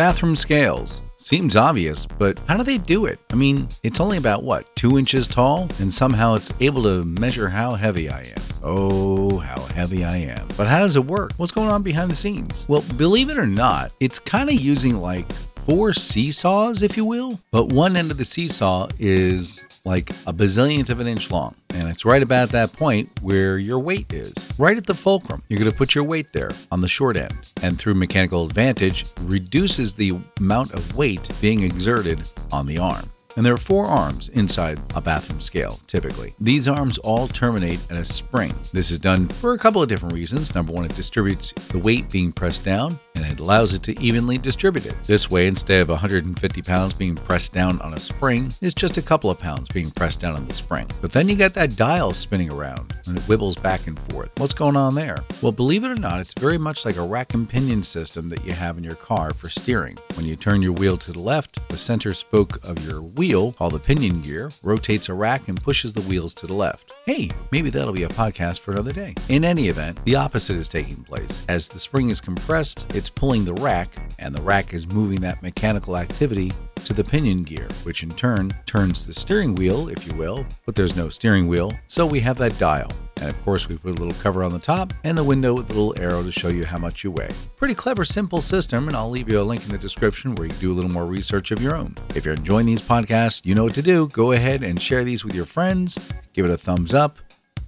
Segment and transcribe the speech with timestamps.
[0.00, 1.02] Bathroom scales.
[1.18, 3.18] Seems obvious, but how do they do it?
[3.30, 5.68] I mean, it's only about what, two inches tall?
[5.78, 8.42] And somehow it's able to measure how heavy I am.
[8.62, 10.48] Oh, how heavy I am.
[10.56, 11.32] But how does it work?
[11.36, 12.64] What's going on behind the scenes?
[12.66, 15.30] Well, believe it or not, it's kind of using like
[15.66, 17.38] four seesaws, if you will.
[17.50, 21.54] But one end of the seesaw is like a bazillionth of an inch long.
[21.90, 24.32] It's right about that point where your weight is.
[24.58, 25.42] Right at the fulcrum.
[25.48, 27.50] You're going to put your weight there on the short end.
[27.62, 32.20] And through mechanical advantage, reduces the amount of weight being exerted
[32.52, 33.10] on the arm.
[33.40, 36.34] And there are four arms inside a bathroom scale, typically.
[36.40, 38.52] These arms all terminate at a spring.
[38.74, 40.54] This is done for a couple of different reasons.
[40.54, 44.36] Number one, it distributes the weight being pressed down, and it allows it to evenly
[44.36, 44.94] distribute it.
[45.04, 49.02] This way, instead of 150 pounds being pressed down on a spring, it's just a
[49.02, 50.86] couple of pounds being pressed down on the spring.
[51.00, 54.38] But then you got that dial spinning around, and it wibbles back and forth.
[54.38, 55.16] What's going on there?
[55.40, 58.44] Well, believe it or not, it's very much like a rack and pinion system that
[58.44, 59.96] you have in your car for steering.
[60.14, 63.72] When you turn your wheel to the left, the center spoke of your wheel, called
[63.72, 66.92] the pinion gear, rotates a rack and pushes the wheels to the left.
[67.06, 69.14] Hey, maybe that'll be a podcast for another day.
[69.28, 71.44] In any event, the opposite is taking place.
[71.48, 75.42] As the spring is compressed, it's pulling the rack, and the rack is moving that
[75.42, 76.52] mechanical activity
[76.84, 80.74] to the pinion gear, which in turn turns the steering wheel, if you will, but
[80.74, 82.90] there's no steering wheel, so we have that dial.
[83.20, 85.70] And of course, we put a little cover on the top and the window with
[85.70, 87.30] a little arrow to show you how much you weigh.
[87.56, 90.54] Pretty clever, simple system, and I'll leave you a link in the description where you
[90.54, 91.94] do a little more research of your own.
[92.14, 94.08] If you're enjoying these podcasts, you know what to do.
[94.08, 97.18] Go ahead and share these with your friends, give it a thumbs up,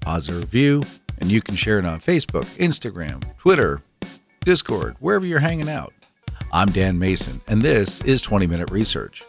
[0.00, 0.83] positive review,
[1.19, 3.83] and you can share it on Facebook, Instagram, Twitter,
[4.41, 5.92] Discord, wherever you're hanging out.
[6.53, 9.22] I'm Dan Mason, and this is 20 Minute Research.